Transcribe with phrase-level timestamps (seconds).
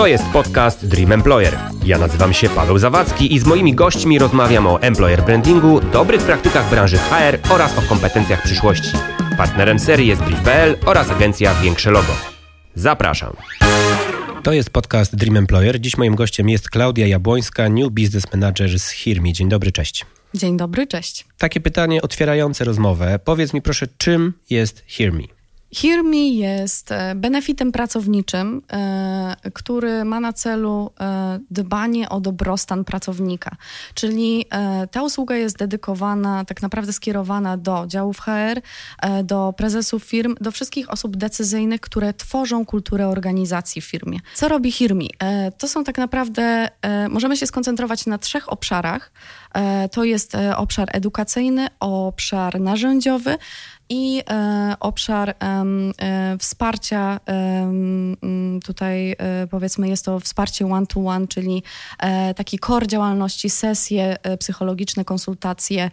[0.00, 1.58] To jest podcast Dream Employer.
[1.84, 6.70] Ja nazywam się Paweł Zawadzki i z moimi gośćmi rozmawiam o employer brandingu, dobrych praktykach
[6.70, 8.90] branży HR oraz o kompetencjach przyszłości.
[9.36, 12.12] Partnerem serii jest Brief.pl oraz agencja Większe Logo.
[12.74, 13.36] Zapraszam.
[14.42, 15.80] To jest podcast Dream Employer.
[15.80, 19.32] Dziś moim gościem jest Klaudia Jabłońska, New Business Manager z Hirmi.
[19.32, 20.06] Dzień dobry, cześć.
[20.34, 21.26] Dzień dobry, cześć.
[21.38, 23.18] Takie pytanie otwierające rozmowę.
[23.24, 25.39] Powiedz mi proszę, czym jest Hirmi?
[25.74, 33.56] HearMe jest e, benefitem pracowniczym, e, który ma na celu e, dbanie o dobrostan pracownika.
[33.94, 34.44] Czyli
[34.90, 38.60] ta usługa jest dedykowana, tak naprawdę skierowana do działów HR,
[39.24, 44.18] do prezesów firm, do wszystkich osób decyzyjnych, które tworzą kulturę organizacji w firmie.
[44.34, 45.04] Co robi HearMe?
[45.58, 46.68] To są tak naprawdę,
[47.10, 49.12] możemy się skoncentrować na trzech obszarach.
[49.92, 53.38] To jest obszar edukacyjny, obszar narzędziowy,
[53.90, 55.36] i e, obszar e,
[56.38, 57.20] wsparcia,
[58.64, 61.62] tutaj e, powiedzmy jest to wsparcie one-to-one, one, czyli
[62.36, 65.90] taki core działalności, sesje psychologiczne, konsultacje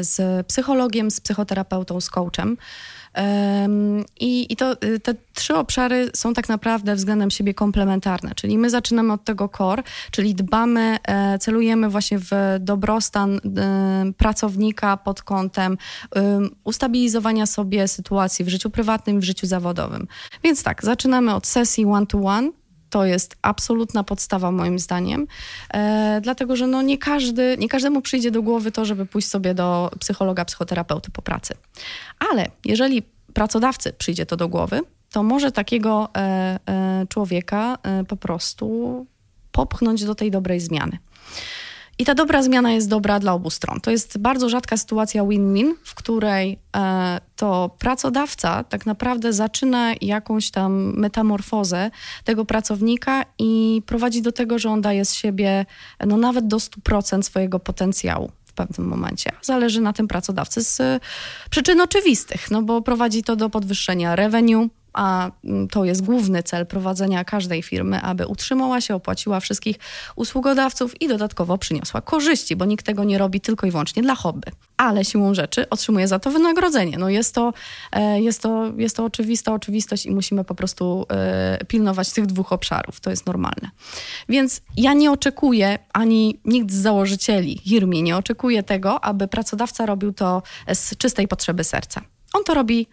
[0.00, 2.56] z psychologiem, z psychoterapeutą, z coachem.
[4.20, 8.70] I, i to, y, te trzy obszary są tak naprawdę względem siebie komplementarne, czyli my
[8.70, 13.40] zaczynamy od tego core, czyli dbamy, e, celujemy właśnie w dobrostan
[14.16, 15.78] pracownika pod kątem
[16.64, 20.06] ustabilizowania sobie sytuacji w życiu prywatnym, w życiu zawodowym.
[20.44, 22.65] Więc tak, zaczynamy od sesji one-to-one, to
[23.04, 25.26] jest absolutna podstawa moim zdaniem,
[25.74, 29.54] e, dlatego że no nie, każdy, nie każdemu przyjdzie do głowy to, żeby pójść sobie
[29.54, 31.54] do psychologa, psychoterapeuty po pracy.
[32.30, 33.02] Ale jeżeli
[33.34, 34.80] pracodawcy przyjdzie to do głowy,
[35.12, 39.06] to może takiego e, e, człowieka e, po prostu
[39.52, 40.98] popchnąć do tej dobrej zmiany.
[41.98, 43.80] I ta dobra zmiana jest dobra dla obu stron.
[43.80, 50.50] To jest bardzo rzadka sytuacja win-win, w której e, to pracodawca tak naprawdę zaczyna jakąś
[50.50, 51.90] tam metamorfozę
[52.24, 55.66] tego pracownika i prowadzi do tego, że on daje z siebie
[56.06, 59.30] no nawet do 100% swojego potencjału w pewnym momencie.
[59.42, 61.02] Zależy na tym pracodawcy z
[61.50, 66.66] przyczyn oczywistych, no bo prowadzi to do podwyższenia revenue, a mm, to jest główny cel
[66.66, 69.76] prowadzenia każdej firmy, aby utrzymała się, opłaciła wszystkich
[70.16, 74.52] usługodawców i dodatkowo przyniosła korzyści, bo nikt tego nie robi tylko i wyłącznie dla hobby.
[74.76, 76.98] Ale siłą rzeczy otrzymuje za to wynagrodzenie.
[76.98, 77.52] No jest to,
[77.92, 82.52] e, jest to, jest to oczywista oczywistość i musimy po prostu e, pilnować tych dwóch
[82.52, 83.00] obszarów.
[83.00, 83.70] To jest normalne.
[84.28, 90.12] Więc ja nie oczekuję, ani nikt z założycieli Hirmi nie oczekuje tego, aby pracodawca robił
[90.12, 90.42] to
[90.74, 92.00] z czystej potrzeby serca.
[92.34, 92.86] On to robi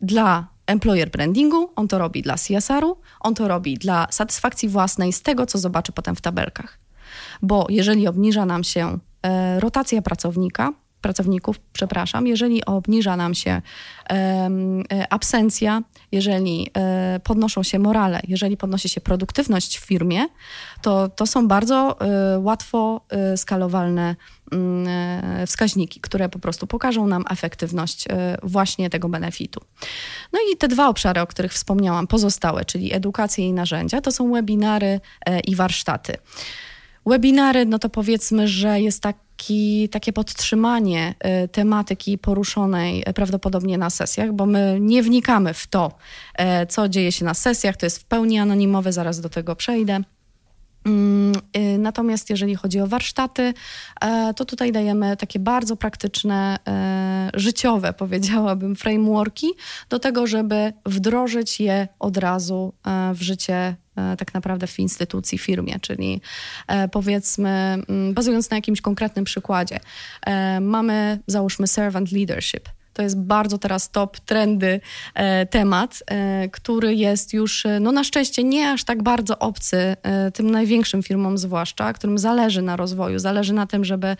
[0.00, 5.22] dla employer brandingu, on to robi dla CSR-u, on to robi dla satysfakcji własnej z
[5.22, 6.78] tego, co zobaczy potem w tabelkach.
[7.42, 13.62] Bo jeżeli obniża nam się e, rotacja pracownika, pracowników, przepraszam, jeżeli obniża nam się
[14.10, 14.50] e,
[15.10, 20.26] absencja, jeżeli e, podnoszą się morale, jeżeli podnosi się produktywność w firmie,
[20.82, 23.00] to, to są bardzo e, łatwo
[23.36, 24.16] skalowalne
[24.52, 28.04] mm, wskaźniki, które po prostu pokażą nam efektywność
[28.42, 29.60] właśnie tego benefitu.
[30.32, 34.32] No i te dwa obszary, o których wspomniałam, pozostałe, czyli edukacja i narzędzia, to są
[34.32, 35.00] webinary
[35.44, 36.16] i warsztaty.
[37.06, 39.02] Webinary, no to powiedzmy, że jest
[39.40, 41.14] taki, takie podtrzymanie
[41.44, 45.92] y, tematyki poruszonej y, prawdopodobnie na sesjach, bo my nie wnikamy w to,
[46.62, 50.00] y, co dzieje się na sesjach, to jest w pełni anonimowe, zaraz do tego przejdę.
[50.86, 51.32] Mm,
[51.78, 53.54] natomiast jeżeli chodzi o warsztaty,
[54.36, 56.58] to tutaj dajemy takie bardzo praktyczne,
[57.34, 59.46] życiowe, powiedziałabym, frameworki
[59.88, 62.72] do tego, żeby wdrożyć je od razu
[63.14, 66.20] w życie E, tak naprawdę w instytucji, firmie, czyli
[66.66, 67.48] e, powiedzmy,
[67.88, 69.80] mm, bazując na jakimś konkretnym przykładzie,
[70.26, 72.68] e, mamy załóżmy servant leadership
[73.00, 74.80] to jest bardzo teraz top, trendy
[75.14, 79.96] e, temat, e, który jest już, e, no na szczęście, nie aż tak bardzo obcy
[80.34, 84.16] tym największym firmom, zwłaszcza, którym zależy na rozwoju, zależy na tym, żeby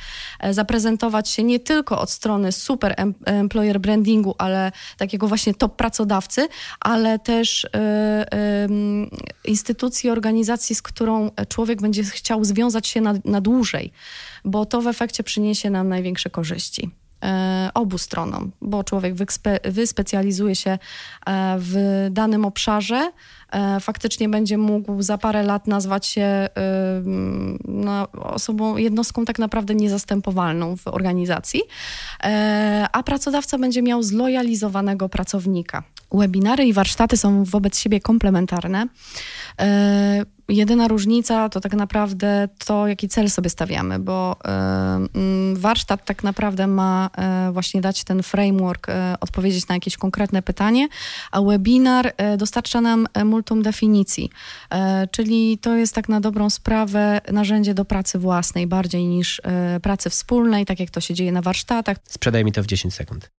[0.50, 6.48] zaprezentować się nie tylko od strony super employer brandingu, ale takiego właśnie top pracodawcy,
[6.80, 7.66] ale też
[9.44, 13.92] instytucji, organizacji, z którą człowiek będzie chciał związać się na, na dłużej,
[14.44, 16.99] bo to w efekcie przyniesie nam największe korzyści.
[17.24, 19.14] E, obu stronom, bo człowiek
[19.64, 20.78] wyspecjalizuje się e,
[21.58, 23.12] w danym obszarze,
[23.80, 26.48] faktycznie będzie mógł za parę lat nazwać się
[27.64, 31.60] no, osobą, jednostką tak naprawdę niezastępowalną w organizacji,
[32.92, 35.82] a pracodawca będzie miał zlojalizowanego pracownika.
[36.12, 38.86] Webinary i warsztaty są wobec siebie komplementarne.
[40.48, 44.36] Jedyna różnica to tak naprawdę to, jaki cel sobie stawiamy, bo
[45.54, 47.10] y, warsztat tak naprawdę ma
[47.52, 48.86] właśnie dać ten framework,
[49.20, 50.88] odpowiedzieć na jakieś konkretne pytanie,
[51.30, 53.06] a webinar dostarcza nam
[53.40, 54.30] multum definicji,
[54.70, 59.80] e, czyli to jest tak na dobrą sprawę narzędzie do pracy własnej bardziej niż e,
[59.82, 61.96] pracy wspólnej, tak jak to się dzieje na warsztatach.
[62.08, 63.30] Sprzedaj mi to w 10 sekund.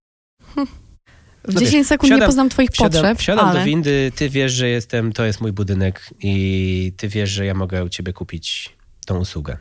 [1.44, 4.28] W No 10 wiesz, sekund nie poznam twoich Wsiadam, potrzeb, wsiadam ale do windy, ty
[4.28, 8.12] wiesz, że jestem, to jest mój budynek i ty wiesz, że ja mogę u ciebie
[8.12, 8.76] kupić
[9.06, 9.56] tą usługę.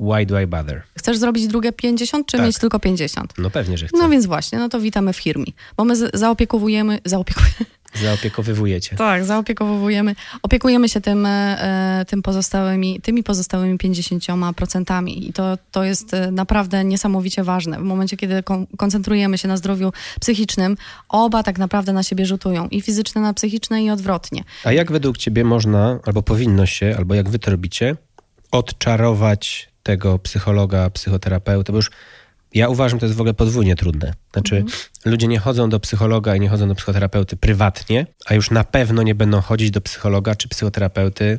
[0.00, 0.82] Why do I bother?
[0.98, 2.46] chcesz zrobić drugie 50, czy Tak.
[2.46, 3.34] mieć tylko 50?
[3.38, 3.98] No pewnie, że chcę.
[3.98, 7.54] No więc właśnie, no to witamy w Hirmi, bo my z- zaopiekowujemy, zaopiekujemy,
[8.02, 8.96] Zaopiekowywujecie.
[8.96, 16.14] tak, zaopiekowujemy, opiekujemy się tym, e, tym pozostałymi, tymi pozostałymi 50% i to, to jest
[16.14, 17.78] e, naprawdę niesamowicie ważne.
[17.78, 20.76] W momencie, kiedy kon- koncentrujemy się na zdrowiu psychicznym,
[21.08, 24.44] oba tak naprawdę na siebie rzutują, i fizyczne na psychiczne i odwrotnie.
[24.64, 27.96] A jak według ciebie można, albo powinno się, albo jak wy to robicie,
[28.52, 31.72] odczarować tego psychologa, psychoterapeuta?
[31.72, 31.90] Bo już
[32.54, 34.14] ja uważam, to jest w ogóle podwójnie trudne.
[34.32, 34.64] Znaczy,
[35.04, 39.02] ludzie nie chodzą do psychologa i nie chodzą do psychoterapeuty prywatnie, a już na pewno
[39.02, 41.38] nie będą chodzić do psychologa czy psychoterapeuty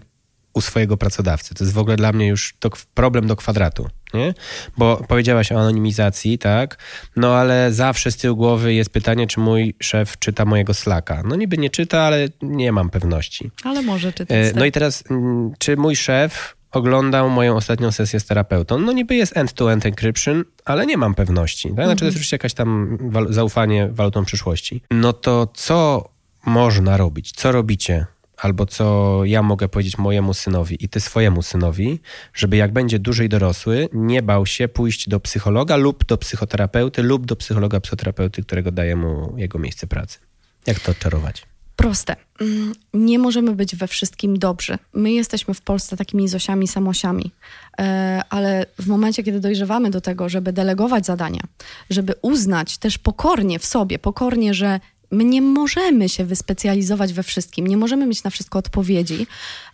[0.54, 1.56] u swojego pracodawcy.
[1.56, 2.54] To jest w ogóle dla mnie już
[2.94, 4.34] problem do kwadratu, nie?
[4.78, 6.78] Bo powiedziałaś o anonimizacji, tak?
[7.16, 11.24] No ale zawsze z tyłu głowy jest pytanie, czy mój szef czyta mojego slacka.
[11.26, 13.52] No niby nie czyta, ale nie mam pewności.
[13.64, 14.38] Ale może czytać.
[14.38, 14.54] E?
[14.56, 18.80] No i teraz, mm, czy mój szef oglądał moją ostatnią sesję z terapeutą?
[18.80, 21.70] No niby jest end-to-end encryption, ale nie mam pewności.
[21.76, 21.86] Tak?
[21.86, 24.82] Znaczy to jest oczywiście jakaś tam wal- zaufanie walutą przyszłości.
[24.92, 26.10] No to co
[26.46, 27.32] można robić?
[27.32, 28.06] Co robicie?
[28.38, 32.00] Albo co ja mogę powiedzieć mojemu synowi i ty swojemu synowi,
[32.34, 37.04] żeby jak będzie duży i dorosły, nie bał się pójść do psychologa lub do psychoterapeuty
[37.04, 40.20] lub do psychologa psychoterapeuty, którego daje mu jego miejsce pracy.
[40.68, 41.44] Jak to odczarować?
[41.76, 42.16] Proste.
[42.42, 44.78] Mm, Nie możemy być we wszystkim dobrzy.
[44.94, 47.32] My jesteśmy w Polsce takimi Zosiami, Samosiami,
[47.80, 51.42] E, ale w momencie, kiedy dojrzewamy do tego, żeby delegować zadania,
[51.90, 54.80] żeby uznać też pokornie w sobie, pokornie, że
[55.12, 59.28] my nie możemy się wyspecjalizować we wszystkim, nie możemy mieć na wszystko odpowiedzi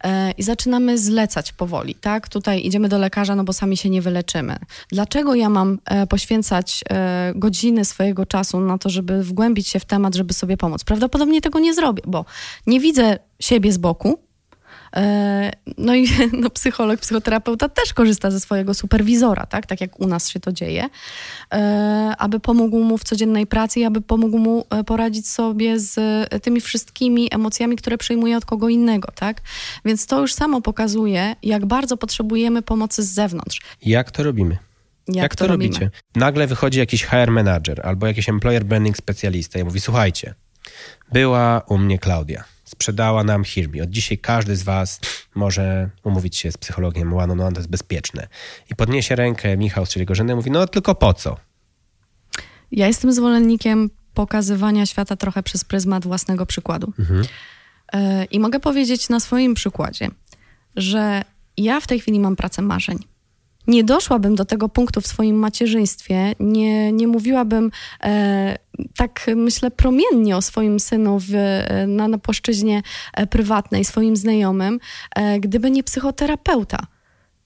[0.03, 2.29] e, i zaczynamy zlecać powoli, tak?
[2.29, 4.57] Tutaj idziemy do lekarza, no bo sami się nie wyleczymy.
[4.89, 9.85] Dlaczego ja mam e, poświęcać e, godziny swojego czasu na to, żeby wgłębić się w
[9.85, 10.83] temat, żeby sobie pomóc?
[10.83, 12.25] Prawdopodobnie tego nie zrobię, bo
[12.67, 14.19] nie widzę siebie z boku,
[15.77, 16.07] No i
[16.41, 20.51] no, psycholog, psychoterapeuta też korzysta ze swojego superwizora, tak, tak jak u nas się to
[20.51, 20.89] dzieje,
[21.53, 25.97] e, aby pomógł mu w codziennej pracy i aby pomógł mu e, poradzić sobie z
[26.31, 29.41] e, tymi wszystkimi emocjami, które przyjmuje od kogo innego, tak.
[29.85, 33.61] Więc to już samo pokazuje, jak bardzo potrzebujemy pomocy z zewnątrz.
[33.85, 34.57] Jak to robimy?
[35.07, 35.73] Jak, to, robimy.
[35.73, 35.89] robicie?
[36.15, 40.33] Nagle wychodzi jakiś HR manager albo jakiś employer branding specjalista i mówi: Słuchajcie,
[41.11, 43.81] była u mnie Klaudia, sprzedała nam Hirmi.
[43.81, 44.99] Od dzisiaj każdy z Was
[45.35, 48.27] może umówić się z psychologiem one on one, to jest bezpieczne.
[48.71, 49.89] I podniesie rękę Michał z
[50.33, 51.37] i mówi: No tylko po co?
[52.71, 56.93] Ja jestem zwolennikiem pokazywania świata trochę przez pryzmat własnego przykładu.
[57.93, 60.07] E, I mogę powiedzieć na swoim przykładzie,
[60.75, 61.21] że
[61.57, 62.97] ja w tej chwili mam pracę marzeń.
[63.67, 67.71] Nie doszłabym do tego punktu w swoim macierzyństwie, nie, nie mówiłabym
[68.03, 68.57] e,
[68.95, 72.81] tak, myślę, promiennie o swoim synu w, e, na, na płaszczyźnie
[73.13, 74.79] e, prywatnej, swoim znajomym,
[75.15, 76.87] e, gdyby nie psychoterapeuta.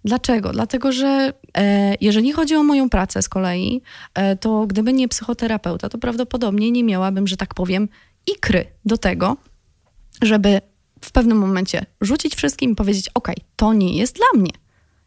[0.05, 0.51] Dlaczego?
[0.51, 3.81] Dlatego, że e, jeżeli chodzi o moją pracę z kolei,
[4.13, 7.89] e, to gdyby nie psychoterapeuta, to prawdopodobnie nie miałabym, że tak powiem,
[8.27, 9.37] ikry do tego,
[10.21, 10.61] żeby
[11.01, 14.51] w pewnym momencie rzucić wszystkim i powiedzieć: OK, to nie jest dla mnie.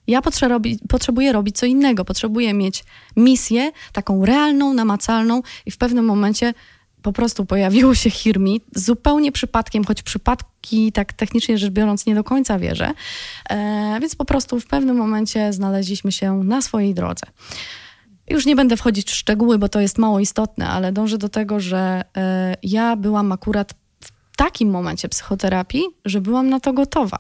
[0.09, 2.85] Ja potrze- robi, potrzebuję robić co innego, potrzebuję mieć
[3.17, 6.55] misję taką realną, namacalną i w pewnym momencie
[7.03, 12.25] po prostu pojawiło się Hirmi zupełnie przypadkiem, choć przypadki tak technicznie rzecz biorąc nie do
[12.25, 12.93] końca wierzę,
[13.51, 17.27] e, więc po prostu w pewnym momencie znaleźliśmy się na swojej drodze.
[18.29, 21.61] Już nie będę wchodzić w szczegóły, bo to jest mało istotne, ale dążę do tego,
[21.61, 27.19] że e, ja byłam akurat w takim momencie psychoterapii, że byłam na to gotowa.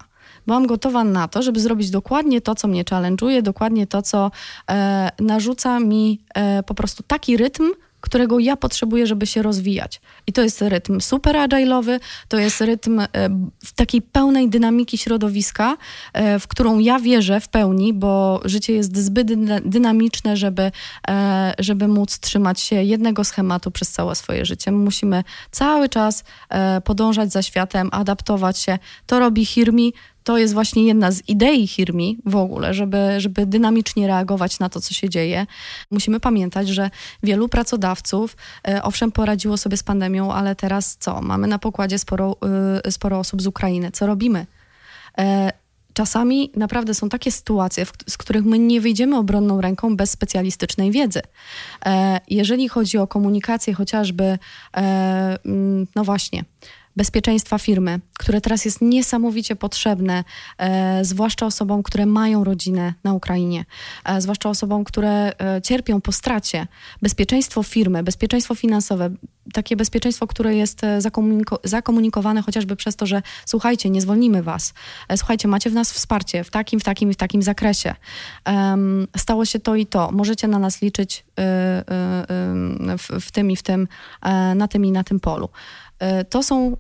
[0.49, 4.31] Byłam gotowa na to, żeby zrobić dokładnie to, co mnie challenge'uje, dokładnie to, co
[4.71, 10.00] e, narzuca mi e, po prostu taki rytm, którego ja potrzebuję, żeby się rozwijać.
[10.26, 13.07] I to jest rytm super agile'owy, to jest rytm e,
[13.64, 15.76] w takiej pełnej dynamiki środowiska,
[16.12, 20.71] e, w którą ja wierzę w pełni, bo życie jest zbyt dyna- dynamiczne, żeby,
[21.09, 24.73] e, żeby móc trzymać się jednego schematu przez całe swoje życie.
[24.73, 26.25] My musimy cały czas
[26.85, 28.78] podążać za światem, adaptować się.
[29.07, 29.93] To robi Hirmi,
[30.28, 34.80] to jest właśnie jedna z idei Hirmi w ogóle, żeby, żeby dynamicznie reagować na to,
[34.80, 35.47] co się dzieje.
[35.90, 36.90] Musimy pamiętać, że
[37.23, 38.37] wielu pracodawców,
[38.68, 41.23] e, owszem, poradziło sobie z pandemią, ale teraz co?
[41.23, 42.37] Mamy na pokładzie sporo,
[42.87, 43.90] y, sporo osób z Ukrainy.
[43.90, 44.47] Co robimy?
[45.18, 45.52] E,
[45.92, 51.20] Czasami naprawdę są takie sytuacje, z których my nie wyjdziemy obronną ręką bez specjalistycznej wiedzy.
[51.87, 54.38] E, Jeżeli chodzi o komunikację chociażby,
[54.76, 55.38] e,
[55.97, 56.44] no właśnie,
[56.99, 60.25] bezpieczeństwa firmy, które teraz jest niesamowicie potrzebne,
[60.59, 63.64] e, zwłaszcza osobom, które mają rodzinę na Ukrainie,
[64.05, 66.67] e, zwłaszcza osobom, które e, cierpią po stracie.
[67.02, 69.11] Bezpieczeństwo firmy, bezpieczeństwo finansowe,
[69.52, 74.75] takie bezpieczeństwo, które jest e, zakomuniko zakomunikowane chociażby przez to, że słuchajcie, nie zwolnimy was,
[75.09, 77.95] e, słuchajcie, macie w nas wsparcie w takim, w takim i w takim zakresie.
[79.17, 81.43] Stało się to i to, możecie na nas liczyć y,
[82.99, 83.88] w, w tym i w tym,
[84.23, 85.49] e, na tym i na tym polu.
[86.31, 86.76] To są,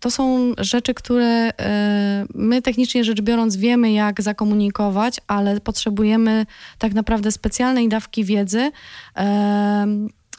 [0.00, 1.50] to są rzeczy, które
[2.34, 6.46] my technicznie rzecz biorąc wiemy, jak zakomunikować, ale potrzebujemy
[6.78, 8.70] tak naprawdę specjalnej dawki wiedzy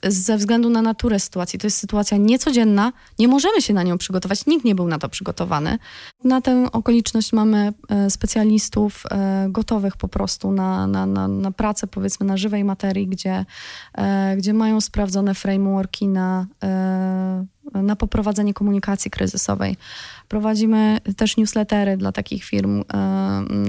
[0.03, 1.59] ze względu na naturę sytuacji.
[1.59, 5.09] To jest sytuacja niecodzienna, nie możemy się na nią przygotować, nikt nie był na to
[5.09, 5.77] przygotowany.
[6.23, 11.87] Na tę okoliczność mamy e, specjalistów e, gotowych po prostu na, na, na, na pracę,
[11.87, 13.45] powiedzmy, na żywej materii, gdzie,
[13.97, 16.45] e, gdzie mają sprawdzone frameworki na,
[17.73, 19.77] na poprowadzenie komunikacji kryzysowej.
[20.27, 22.83] Prowadzimy też newslettery dla takich firm,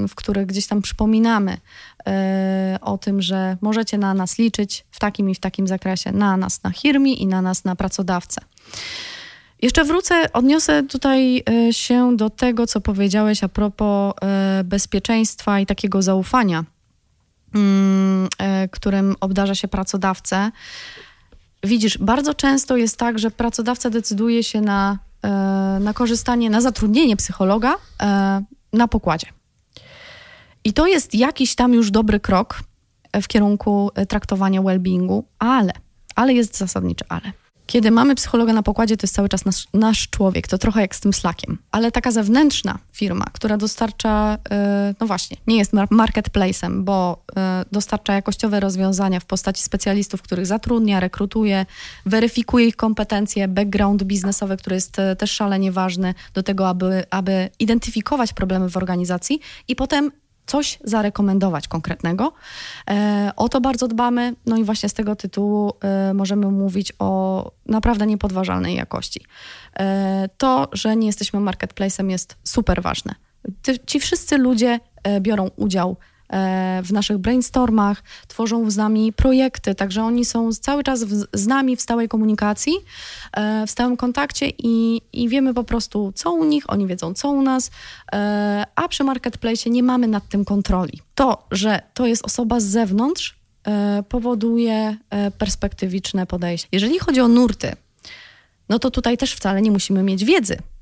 [0.09, 1.57] w których gdzieś tam przypominamy
[2.81, 6.63] o tym, że możecie na nas liczyć w takim i w takim zakresie, na nas
[6.63, 8.41] na firmie i na nas na pracodawcę.
[9.63, 15.67] Jeszcze wrócę, odniosę tutaj e, się do tego, co powiedziałeś a propos e, bezpieczeństwa i
[15.67, 16.65] takiego zaufania,
[17.55, 20.51] mm, e, którym obdarza się pracodawcę.
[21.65, 24.99] Widzisz, bardzo często jest tak, że pracodawca decyduje się na,
[25.81, 27.75] na korzystanie, na zatrudnienie psychologa
[28.73, 29.27] na pokładzie.
[30.65, 32.61] I to jest jakiś tam już dobry krok
[33.23, 35.73] w kierunku traktowania well-beingu, ale,
[36.15, 37.33] ale jest zasadniczy ale.
[37.67, 40.97] Kiedy mamy psychologa na pokładzie, to jest cały czas nasz, nasz człowiek, to trochę jak
[40.97, 41.59] z tym slakiem.
[41.71, 48.15] Ale taka zewnętrzna firma, która dostarcza, e, no właśnie, nie jest marketplacem, bo e, dostarcza
[48.15, 51.67] jakościowe rozwiązania w postaci specjalistów, których zatrudnia, rekrutuje,
[52.07, 57.49] weryfikuje ich kompetencje, background biznesowy, który jest e, też szalenie ważny do tego, aby, aby
[57.59, 60.11] identyfikować problemy w organizacji i potem
[60.47, 62.33] coś zarekomendować konkretnego.
[62.91, 67.53] E, o to bardzo dbamy, no i właśnie z tego tytułu e, możemy mówić o
[67.67, 69.21] naprawdę niepodważalnej jakości.
[69.79, 73.15] E, to, że nie jesteśmy marketplacem jest super ważne.
[73.87, 74.81] Ci wszyscy ludzie
[75.21, 75.97] biorą udział
[76.83, 81.77] w naszych brainstormach, tworzą z nami projekty, także oni są cały czas w, z nami
[81.77, 82.73] w stałej komunikacji,
[83.33, 87.31] e, w stałym kontakcie i, i wiemy po prostu, co u nich, oni wiedzą, co
[87.31, 87.71] u nas,
[88.13, 91.01] e, a przy marketplace nie mamy nad tym kontroli.
[91.15, 93.37] To, że to jest osoba z zewnątrz,
[94.09, 94.97] powoduje
[95.39, 96.69] perspektywiczne podejście.
[96.73, 97.73] Jeżeli chodzi o nurty,
[98.69, 100.76] no to tutaj też wcale nie musimy mieć wiedzy E, e,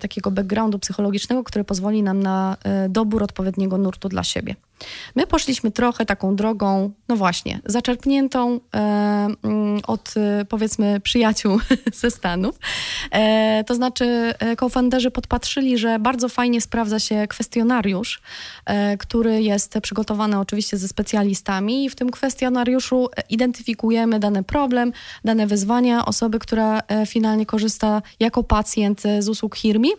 [0.00, 4.54] takiego backgroundu psychologicznego, który pozwoli nam na e, dobór odpowiedniego nurtu dla siebie.
[5.16, 8.78] My poszliśmy trochę taką drogą, no właśnie, zaczerpniętą e,
[9.42, 10.14] mm, od
[10.48, 11.58] powiedzmy przyjaciół
[12.00, 12.58] ze Stanów.
[13.10, 18.20] E, to znaczy, co-founderzy podpatrzyli, że bardzo fajnie sprawdza się kwestionariusz,
[18.64, 24.92] e, który jest przygotowany oczywiście ze specjalistami i w tym kwestionariuszu identyfikujemy dany problem,
[25.24, 29.90] dane wyzwania osoby, która finalnie korzysta jako pacjent z usług Hirmi,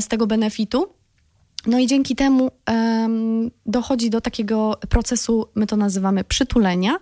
[0.00, 0.97] z tego benefitu.
[1.66, 6.96] No i dzięki temu um, dochodzi do takiego procesu, my to nazywamy przytulenia.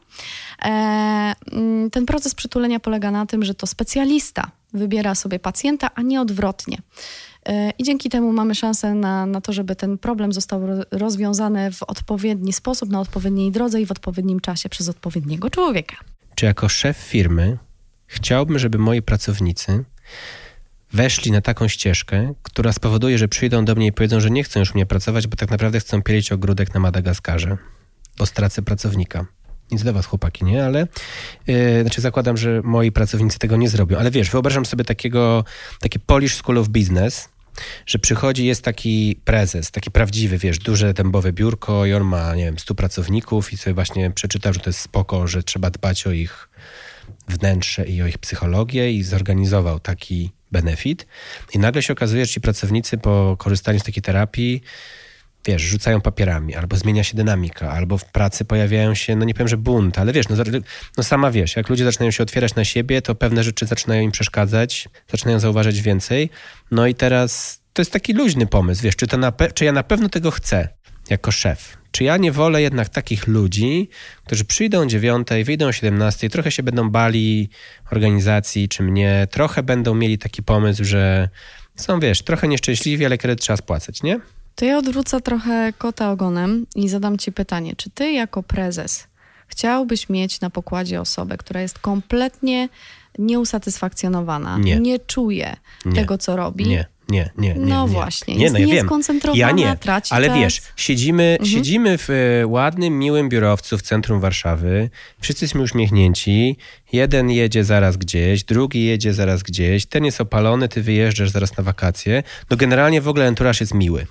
[0.65, 6.03] E, mm, ten proces przytulenia polega na tym, że to specjalista wybiera sobie pacjenta, a
[6.03, 6.79] nie odwrotnie.
[7.47, 11.83] E, I dzięki temu mamy szansę na, na to, żeby ten problem został rozwiązany w
[11.83, 15.97] odpowiedni sposób, na odpowiedniej drodze i w odpowiednim czasie przez odpowiedniego człowieka.
[16.35, 17.59] Czy jako szef firmy
[18.07, 19.85] chciałbym, żeby moi pracownicy
[20.93, 24.61] weszli na taką ścieżkę, która spowoduje, że przyjdą do mnie i powiedzą, że nie chcą
[24.61, 27.57] już mnie pracować, bo tak naprawdę chcą pielić ogródek na Madagaskarze,
[28.19, 29.27] bo stracę pracownika.
[29.71, 30.65] Nic do was, chłopaki, nie?
[30.65, 30.87] Ale
[31.47, 33.99] yy, znaczy zakładam, że moi pracownicy tego nie zrobią.
[33.99, 35.45] Ale wiesz, wyobrażam sobie takiego,
[35.81, 37.29] takie Polish School of Business,
[37.87, 42.45] że przychodzi, jest taki prezes, taki prawdziwy, wiesz, duże dębowe biurko i on ma, nie
[42.45, 46.13] wiem, stu pracowników i sobie właśnie przeczytał, że to jest spoko, że trzeba dbać o
[46.13, 46.49] ich
[47.29, 51.07] wnętrze i o ich psychologię i zorganizował taki benefit.
[51.55, 54.63] I nagle się okazuje, że ci pracownicy po korzystaniu z takiej terapii
[55.47, 59.49] wiesz, rzucają papierami, albo zmienia się dynamika, albo w pracy pojawiają się, no nie powiem,
[59.49, 60.37] że bunt, ale wiesz, no,
[60.97, 64.11] no sama wiesz, jak ludzie zaczynają się otwierać na siebie, to pewne rzeczy zaczynają im
[64.11, 66.31] przeszkadzać, zaczynają zauważać więcej.
[66.71, 69.83] No i teraz to jest taki luźny pomysł, wiesz, czy, to na czy ja na
[69.83, 70.69] pewno tego chcę
[71.11, 71.77] jako szef?
[71.91, 73.89] Czy ja nie wolę jednak takich ludzi,
[74.25, 77.49] którzy przyjdą o 9, wyjdą o 17, trochę się będą bali
[77.93, 81.29] organizacji czy mnie, trochę będą mieli taki pomysł, że
[81.77, 84.21] są, wiesz, trochę nieszczęśliwi, ale kredyt trzeba spłacać, nie?
[84.55, 89.07] To ja odwrócę trochę kota ogonem i zadam ci pytanie, czy ty jako prezes
[89.49, 92.69] chciałbyś mieć na pokładzie osobę, która jest kompletnie
[93.19, 94.81] nieusatysfakcjonowana, Nie.
[94.81, 95.93] nie, czuje Nie.
[95.93, 97.55] tego, co robi, Nie, nie, nie.
[97.55, 97.93] nie No nie.
[97.93, 98.75] właśnie, nie, jest no ja wiem.
[98.77, 100.37] nieskoncentrowana, Ja nie, traci ale czas.
[100.37, 106.57] wiesz, siedzimy, siedzimy w e, ładnym, miłym biurowcu w centrum Warszawy, wszyscy jesteśmy uśmiechnięci,
[106.93, 111.65] jeden jedzie zaraz gdzieś, drugi jedzie zaraz gdzieś, ten jest opalony, ty wyjeżdżasz zaraz na
[111.65, 112.23] wakacje.
[112.51, 114.07] No generalnie w ogóle enturaż jest miły.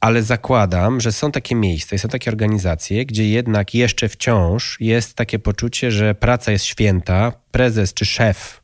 [0.00, 5.14] Ale zakładam, że są takie miejsca i są takie organizacje, gdzie jednak jeszcze wciąż jest
[5.14, 8.62] takie poczucie, że praca jest święta, prezes czy szef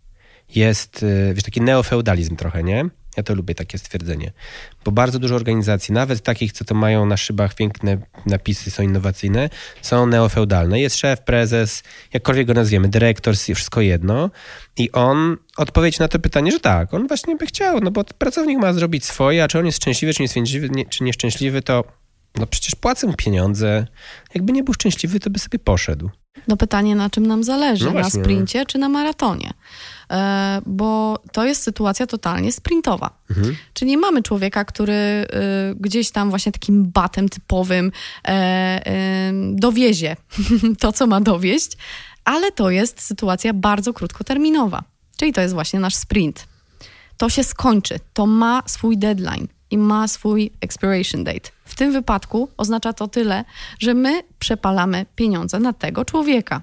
[0.54, 2.84] jest, y, wiesz, taki neofeudalizm trochę, nie?
[3.18, 4.32] Ja to lubię takie stwierdzenie.
[4.84, 9.50] Bo bardzo dużo organizacji, nawet takich, co to mają na szybach piękne napisy, są innowacyjne,
[9.82, 10.80] są neofeudalne.
[10.80, 11.82] Jest szef, prezes,
[12.12, 14.30] jakkolwiek go nazwiemy, dyrektor, wszystko jedno.
[14.76, 18.58] I on odpowiedź na to pytanie, że tak, on właśnie by chciał, no bo pracownik
[18.58, 21.84] ma zrobić swoje, a czy on jest szczęśliwy, czy nieszczęśliwy, nie, czy nieszczęśliwy, to
[22.36, 23.86] no przecież płacę mu pieniądze.
[24.34, 26.10] Jakby nie był szczęśliwy, to by sobie poszedł.
[26.48, 28.20] No pytanie, na czym nam zależy, No na właśnie.
[28.20, 29.50] sprincie czy na maratonie?
[30.12, 33.10] E, bo to jest sytuacja totalnie sprintowa.
[33.30, 33.56] Mhm.
[33.74, 35.26] Czyli mamy człowieka, który y,
[35.76, 37.92] gdzieś tam właśnie takim batem typowym
[38.28, 40.16] e, dowiezie
[40.80, 41.72] to, co ma dowieść,
[42.24, 44.82] ale to jest sytuacja bardzo krótkoterminowa.
[45.16, 46.46] Czyli to jest właśnie nasz sprint.
[47.16, 51.50] To się skończy, to ma swój deadline i ma swój expiration date.
[51.64, 53.44] W tym wypadku oznacza to tyle,
[53.78, 56.62] że my przepalamy pieniądze na tego człowieka.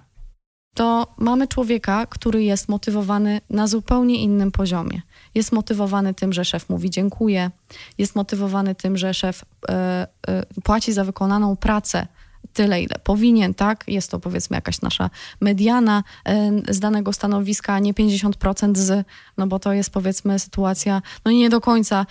[0.75, 5.01] To mamy człowieka, który jest motywowany na zupełnie innym poziomie.
[5.35, 7.51] Jest motywowany tym, że szef mówi dziękuję,
[7.97, 12.07] jest motywowany tym, że szef e, e, płaci za wykonaną pracę
[12.53, 13.83] tyle, ile powinien, tak?
[13.87, 15.09] Jest to powiedzmy jakaś nasza
[15.41, 21.01] mediana e, z danego stanowiska, a nie 50% z, no bo to jest powiedzmy sytuacja,
[21.25, 22.05] no nie do końca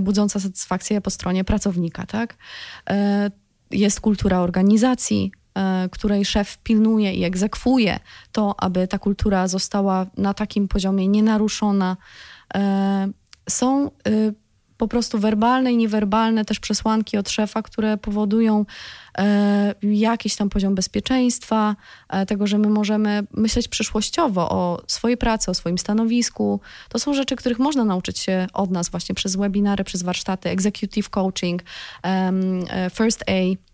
[0.00, 2.36] budząca satysfakcję po stronie pracownika, tak?
[3.70, 5.32] Jest kultura organizacji,
[5.90, 8.00] której szef pilnuje i egzekwuje
[8.32, 11.96] to, aby ta kultura została na takim poziomie nienaruszona.
[12.54, 13.08] E,
[13.48, 14.34] Są y,
[14.80, 18.64] po prostu werbalne i niewerbalne też przesłanki od szefa, które powodują
[19.18, 21.76] e, jakiś tam poziom bezpieczeństwa,
[22.08, 26.60] e, tego, że my możemy myśleć przyszłościowo o swojej pracy, o swoim stanowisku.
[26.88, 31.10] To są rzeczy, których można nauczyć się od nas właśnie przez webinary, przez warsztaty, executive
[31.10, 31.62] coaching,
[32.04, 33.69] e, first A.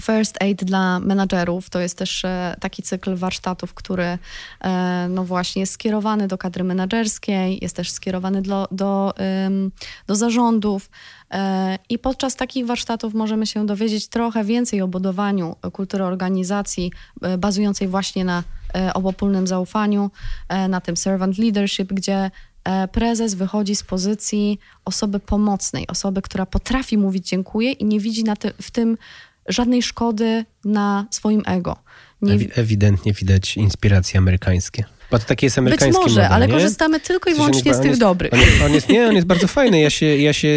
[0.00, 4.18] First Aid dla menadżerów to jest też e, taki cykl warsztatów, który
[4.60, 9.14] e, no właśnie jest skierowany do kadry menadżerskiej, jest też skierowany do, do,
[10.06, 10.90] do zarządów.
[11.30, 16.92] E, I podczas takich warsztatów możemy się dowiedzieć trochę więcej o budowaniu kultury organizacji
[17.38, 18.42] bazującej właśnie na
[18.94, 20.10] obopólnym zaufaniu,
[20.68, 22.30] na tym servant leadership, gdzie
[22.92, 28.52] prezes wychodzi z pozycji osoby pomocnej, osoby, która potrafi mówić dziękuję i nie widzi ty,
[28.62, 28.96] w tym
[29.52, 31.76] żadnej szkody na swoim ego.
[32.22, 34.84] Nie, Ewi- ewidentnie widać inspiracje amerykańskie.
[35.10, 36.52] Bo to taki jest być amerykański może, model, ale nie?
[36.52, 38.32] korzystamy tylko i wyłącznie z tych jest- dobrych.
[38.32, 39.80] On jest, on jest, nie, on jest bardzo fajny.
[39.80, 40.48] Ja się, ja się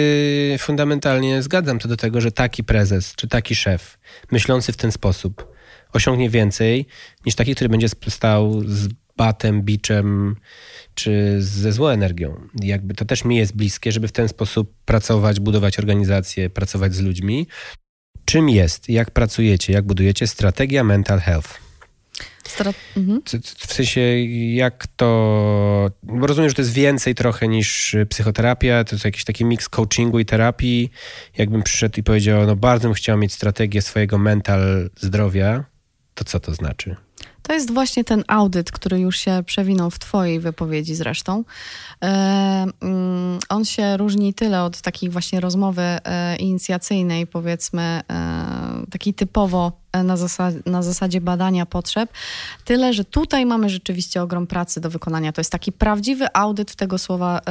[0.59, 3.97] fundamentalnie zgadzam co do tego, że taki prezes czy taki szef
[4.31, 5.53] myślący w ten sposób
[5.93, 6.85] osiągnie więcej
[7.25, 10.35] niż taki, który będzie stał z batem, biczem
[10.95, 12.47] czy ze złą energią.
[12.61, 16.99] Jakby to też mi jest bliskie, żeby w ten sposób pracować, budować organizacje, pracować z
[16.99, 17.47] ludźmi.
[18.25, 21.63] Czym jest, jak pracujecie, jak budujecie strategia mental health?
[22.97, 23.21] Mhm.
[23.67, 24.01] W sensie,
[24.53, 25.89] jak to.
[26.03, 29.69] Bo rozumiem, że to jest więcej trochę niż y, psychoterapia, to jest jakiś taki miks
[29.69, 30.91] coachingu i terapii.
[31.37, 35.63] Jakbym przyszedł i powiedział, no bardzo bym chciał mieć strategię swojego mental zdrowia,
[36.13, 36.95] to co to znaczy?
[37.43, 41.43] To jest właśnie ten audyt, który już się przewinął w Twojej wypowiedzi zresztą.
[42.03, 48.03] E, mm, on się różni tyle od takiej właśnie rozmowy e, inicjacyjnej, powiedzmy, e,
[48.91, 49.71] takiej typowo
[50.03, 52.09] na, zasa- na zasadzie badania potrzeb,
[52.65, 55.31] tyle, że tutaj mamy rzeczywiście ogrom pracy do wykonania.
[55.31, 57.41] To jest taki prawdziwy audyt w tego słowa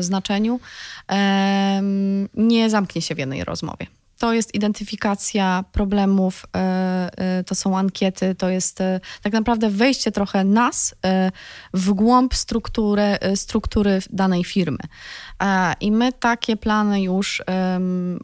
[0.00, 0.60] znaczeniu.
[1.06, 3.99] Mm, nie zamknie się w jednej rozmowie.
[4.20, 6.58] To jest identyfikacja problemów, e,
[7.18, 10.94] e, to są ankiety, to jest e, tak naprawdę wejście trochę nas
[11.74, 14.78] w głąb struktury, struktury danej firmy.
[15.80, 17.42] I my takie plany już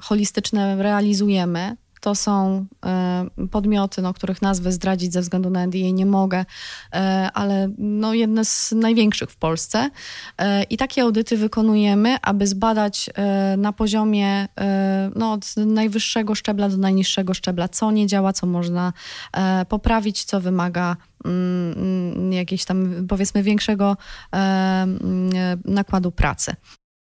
[0.03, 1.77] holistyczne realizujemy.
[2.07, 6.45] To są e, podmioty, no, których nazwy zdradzić ze względu na NDA nie mogę,
[6.93, 9.91] e, ale no, jedne z największych w Polsce.
[10.39, 13.11] E, I takie audyty wykonujemy, aby zbadać
[13.59, 14.49] na poziomie
[15.17, 18.93] no, od najwyższego szczebla do najniższego szczebla, co nie działa, co można
[19.69, 23.97] poprawić, co wymaga mm, mm, jakiegoś tam powiedzmy większego
[24.33, 25.31] mm,
[25.65, 26.57] nakładu pracy.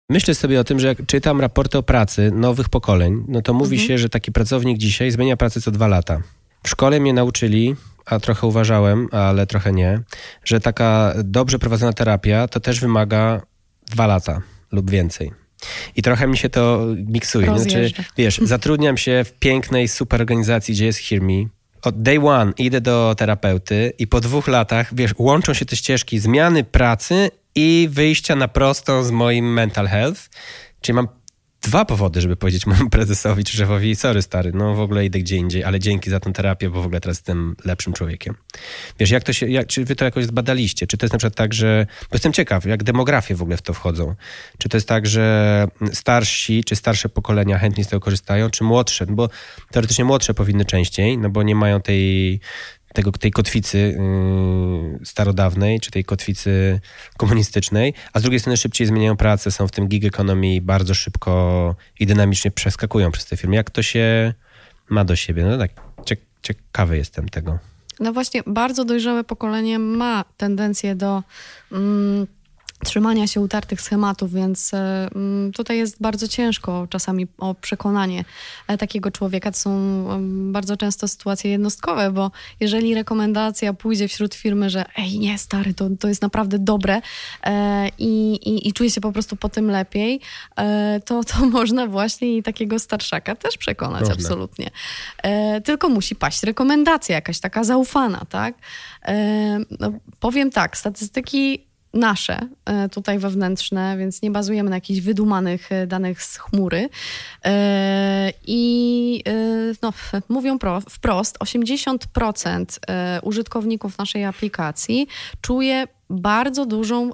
[0.09, 3.75] Myślę sobie o tym, że jak czytam raporty o pracy nowych pokoleń, no to mówi
[3.75, 3.87] Mhm.
[3.87, 6.21] się, że taki pracownik dzisiaj zmienia pracę co dwa lata.
[6.63, 10.01] W szkole mnie nauczyli, a trochę uważałem, ale trochę nie,
[10.43, 13.41] że taka dobrze prowadzona terapia to też wymaga
[13.91, 14.41] dwa lata
[14.71, 15.31] lub więcej.
[15.95, 17.59] I trochę mi się to miksuje.
[17.59, 21.33] Znaczy, wiesz, zatrudniam się w pięknej, super organizacji, gdzie jest Hear Me.
[21.81, 26.19] Od day one idę do terapeuty i po dwóch latach, wiesz, łączą się te ścieżki
[26.19, 30.29] zmiany pracy i wyjścia na prosto z moim mental health.
[30.81, 31.07] Czyli mam
[31.61, 35.37] dwa powody, żeby powiedzieć mojemu prezesowi czy szefowi, sorry stary, no w ogóle idę gdzie
[35.37, 38.35] indziej, ale dzięki za tę terapię, bo w ogóle teraz jestem lepszym człowiekiem.
[38.99, 40.87] Wiesz, jak to się, jak, czy wy to jakoś zbadaliście?
[40.87, 43.61] Czy to jest na przykład tak, że, bo jestem ciekaw, jak demografie w ogóle w
[43.61, 44.15] to wchodzą.
[44.57, 49.05] Czy to jest tak, że starsi, czy starsze pokolenia chętnie z tego korzystają, czy młodsze?
[49.05, 49.29] No bo
[49.71, 52.39] teoretycznie młodsze powinny częściej, no bo nie mają tej
[52.97, 56.79] tego, tej kotwicy yy, starodawnej, czy tej kotwicy
[57.17, 61.75] komunistycznej, a z drugiej strony szybciej zmieniają pracę, są w tym gig economy bardzo szybko
[61.99, 63.55] i dynamicznie przeskakują przez te firmy.
[63.55, 64.33] Jak to się
[64.89, 65.43] ma do siebie?
[65.43, 65.71] No tak,
[66.41, 67.59] ciekawy jestem tego.
[67.99, 71.23] No właśnie, bardzo dojrzałe pokolenie ma tendencję do...
[71.71, 72.27] Mm,
[72.83, 78.25] trzymania się utartych schematów, więc e, mm, tutaj jest bardzo ciężko czasami o przekonanie
[78.67, 79.51] e, takiego człowieka.
[79.51, 80.07] To są
[80.51, 85.89] bardzo często sytuacje jednostkowe, bo jeżeli rekomendacja pójdzie wśród firmy, że ej, nie, stary, to,
[85.99, 87.01] to jest naprawdę dobre
[87.43, 90.21] e, i, i, i czuje się po prostu po tym lepiej,
[91.05, 94.71] to, to można właśnie i takiego starszaka też przekonać, absolutnie.
[95.63, 98.55] Tylko musi paść rekomendacja jakaś taka zaufana, tak?
[99.79, 101.66] No, powiem tak, statystyki
[101.97, 106.89] nasze, e, tutaj wewnętrzne, więc nie bazujemy na jakichś wydumanych e, danych z chmury.
[107.45, 109.23] E, I
[109.81, 109.93] no,
[110.29, 112.79] mówią pro, wprost, 80%
[113.21, 115.07] użytkowników naszej aplikacji
[115.41, 117.09] czuje bardzo dużą,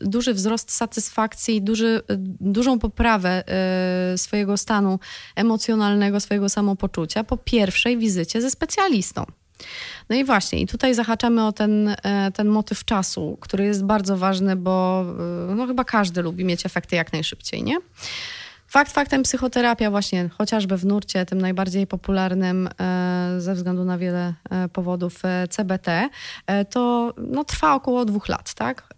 [0.00, 2.02] duży wzrost satysfakcji, duży,
[2.40, 3.44] dużą poprawę
[4.16, 4.98] swojego stanu
[5.36, 9.24] emocjonalnego, swojego samopoczucia po pierwszej wizycie ze specjalistą.
[10.08, 14.16] No i właśnie, i tutaj zahaczamy o ten, e, ten motyw czasu, który jest bardzo
[14.16, 15.04] ważny, bo
[15.50, 17.76] e, no, chyba każdy lubi mieć efekty jak najszybciej, nie?
[18.68, 24.34] Fakt faktem psychoterapia właśnie, chociażby w nurcie, tym najbardziej popularnym e, ze względu na wiele
[24.72, 26.08] powodów CBT,
[26.70, 28.94] to no, trwa około dwóch lat, tak?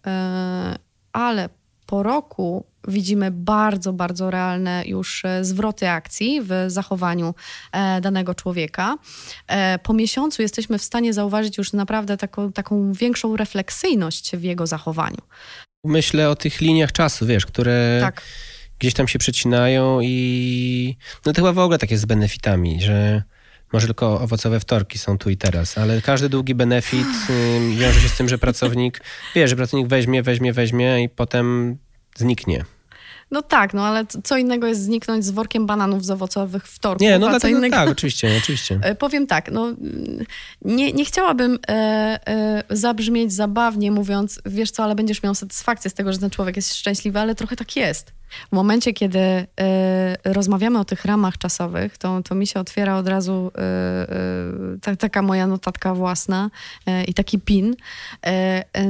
[1.13, 1.49] Ale
[1.89, 7.35] po roku widzimy bardzo, bardzo realne już e, zwroty akcji w zachowaniu
[7.71, 8.97] e, danego człowieka.
[9.47, 14.67] E, po miesiącu jesteśmy w stanie zauważyć już naprawdę taką, taką większą refleksyjność w jego
[14.67, 15.21] zachowaniu.
[15.83, 18.21] Myślę o tych liniach czasu, wiesz, które tak.
[18.79, 23.23] gdzieś tam się przecinają i no to chyba w ogóle tak jest z benefitami, że
[23.73, 27.07] może tylko owocowe wtorki są tu i teraz, ale każdy długi benefit
[27.79, 29.01] wiąże się z tym, że pracownik,
[29.35, 31.77] wie, że pracownik weźmie, weźmie, weźmie i potem
[32.15, 32.65] zniknie.
[33.31, 37.01] No tak, no ale co innego jest zniknąć z workiem bananów z owocowych wtorków.
[37.01, 37.75] Nie, no a dlatego, innego...
[37.75, 38.79] tak, oczywiście, oczywiście.
[38.81, 39.73] E, powiem tak, no
[40.61, 41.71] nie, nie chciałabym e,
[42.27, 46.55] e, zabrzmieć zabawnie mówiąc, wiesz co, ale będziesz miał satysfakcję z tego, że ten człowiek
[46.55, 48.13] jest szczęśliwy, ale trochę tak jest.
[48.49, 49.47] W momencie, kiedy e,
[50.23, 55.21] rozmawiamy o tych ramach czasowych, to, to mi się otwiera od razu e, ta, taka
[55.21, 56.49] moja notatka własna
[57.07, 57.75] i taki pin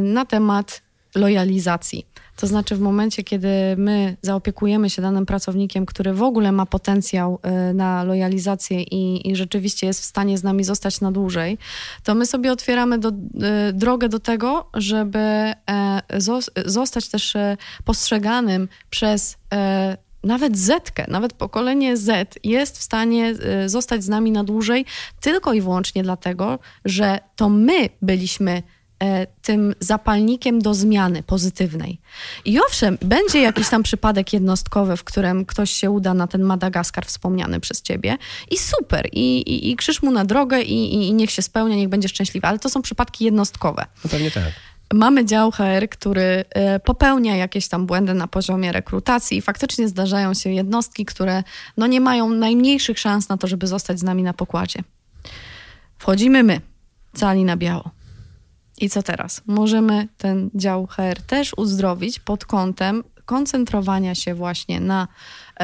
[0.02, 0.82] na temat
[1.16, 2.06] lojalizacji.
[2.40, 7.40] To znaczy, w momencie, kiedy my zaopiekujemy się danym pracownikiem, który w ogóle ma potencjał
[7.70, 11.58] y, na lojalizację i, i rzeczywiście jest w stanie z nami zostać na dłużej,
[12.04, 13.14] to my sobie otwieramy do, y,
[13.74, 15.56] drogę do tego, żeby e,
[16.66, 23.34] zostać też e, postrzeganym przez e, nawet Zetkę, nawet pokolenie Z jest w stanie
[23.66, 24.86] zostać z nami na dłużej
[25.22, 28.64] tylko i wyłącznie dlatego, że to my byliśmy
[29.42, 32.00] tym zapalnikiem do zmiany pozytywnej.
[32.46, 37.06] I owszem, będzie jakiś tam przypadek jednostkowy, w którym ktoś się uda na ten Madagaskar
[37.06, 38.18] wspomniany przez ciebie
[38.52, 41.90] i super, i, i, i krzyż mu na drogę i, i, niech się spełnia, niech
[41.90, 43.86] będzie szczęśliwy, ale to są przypadki jednostkowe.
[44.04, 44.52] No pewnie tak.
[44.94, 50.34] Mamy dział HR, który e, popełnia jakieś tam błędy na poziomie rekrutacji i faktycznie zdarzają
[50.34, 51.44] się jednostki, które
[51.78, 54.80] no nie mają najmniejszych szans na to, żeby zostać z nami na pokładzie.
[55.98, 56.62] Wchodzimy my,
[57.14, 57.99] cali na biało
[58.80, 59.42] i co teraz?
[59.48, 65.08] Możemy ten dział HR też uzdrowić pod kątem koncentrowania się właśnie na,
[65.60, 65.64] e,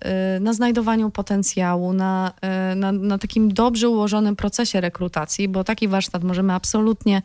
[0.00, 5.88] e, na znajdowaniu potencjału, na, e, na, na, takim dobrze ułożonym procesie rekrutacji, bo taki
[5.88, 7.22] warsztat możemy absolutnie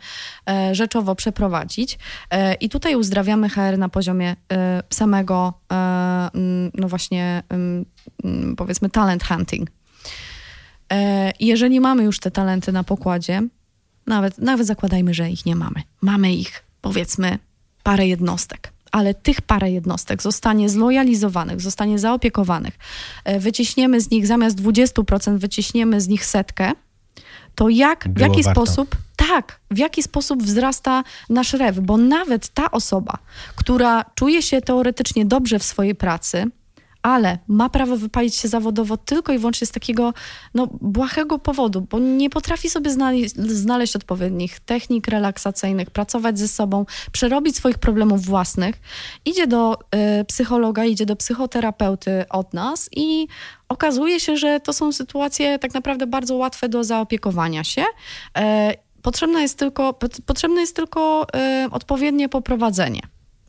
[0.71, 1.99] rzeczowo przeprowadzić.
[2.59, 4.35] I tutaj uzdrawiamy HR na poziomie
[4.89, 5.53] samego,
[6.73, 7.43] no właśnie,
[8.57, 9.69] powiedzmy, talent hunting.
[11.39, 13.41] Jeżeli mamy już te talenty na pokładzie,
[14.07, 15.81] nawet, nawet zakładajmy, że ich nie mamy.
[16.01, 17.39] Mamy ich, powiedzmy,
[17.83, 22.73] parę jednostek ale tych parę jednostek zostanie zlojalizowanych, zostanie zaopiekowanych,
[23.23, 26.71] e, wyciśniemy z nich zamiast 20%, wyciśniemy z nich setkę,
[27.55, 28.65] to jak, w jaki warto.
[28.65, 33.17] sposób tak, w jaki sposób wzrasta nasz rew, bo nawet ta osoba,
[33.55, 36.45] która czuje się teoretycznie dobrze w swojej pracy,
[37.03, 40.13] ale ma prawo wypalić się zawodowo tylko i wyłącznie z takiego
[40.53, 46.85] no, błahego powodu, bo nie potrafi sobie znaleźć, znaleźć odpowiednich technik relaksacyjnych, pracować ze sobą,
[47.11, 48.75] przerobić swoich problemów własnych.
[49.25, 49.79] Idzie do
[50.21, 53.27] y, psychologa, idzie do psychoterapeuty od nas i
[53.69, 57.81] okazuje się, że to są sytuacje tak naprawdę bardzo łatwe do zaopiekowania się.
[57.81, 58.41] Y,
[59.01, 61.27] potrzebne jest tylko, potrzebne jest tylko
[61.65, 63.01] y, odpowiednie poprowadzenie.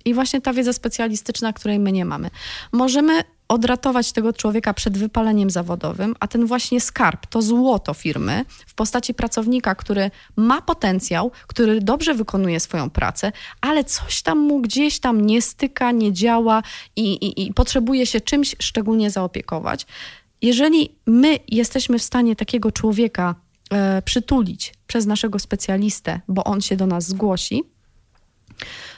[0.05, 2.31] I właśnie ta wiedza specjalistyczna, której my nie mamy.
[2.73, 8.75] Możemy odratować tego człowieka przed wypaleniem zawodowym, a ten właśnie skarb, to złoto firmy w
[8.75, 14.99] postaci pracownika, który ma potencjał, który dobrze wykonuje swoją pracę, ale coś tam mu gdzieś
[14.99, 16.63] tam nie styka, nie działa
[16.97, 19.87] i, i, i potrzebuje się czymś szczególnie zaopiekować.
[20.43, 23.35] Jeżeli my jesteśmy w stanie takiego człowieka
[23.71, 27.63] e, przytulić przez naszego specjalistę, bo on się do nas zgłosi,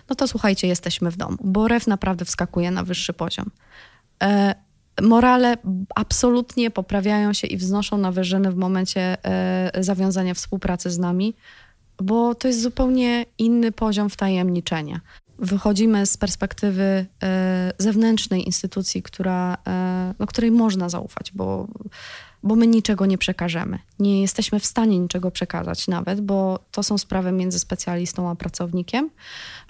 [0.09, 3.51] no to słuchajcie, jesteśmy w domu, bo REF naprawdę wskakuje na wyższy poziom.
[4.23, 4.55] E,
[5.03, 5.57] morale
[5.95, 11.35] absolutnie poprawiają się i wznoszą na wyżyny w momencie e, zawiązania współpracy z nami,
[12.03, 15.01] bo to jest zupełnie inny poziom wtajemniczenia.
[15.39, 19.57] Wychodzimy z perspektywy e, zewnętrznej instytucji, która,
[20.19, 21.69] no, której można zaufać, bo,
[22.47, 23.79] bo my niczego nie przekażemy.
[23.99, 29.11] Nie jesteśmy w stanie niczego przekazać nawet, bo to są sprawy między specjalistą a pracownikiem.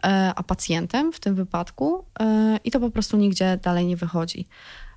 [0.04, 4.46] E, a pacjentem w tym wypadku e, i to po prostu nigdzie dalej nie wychodzi.